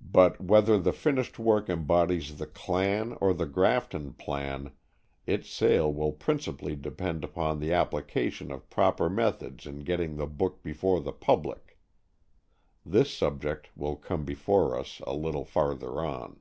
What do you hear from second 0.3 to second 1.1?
whether the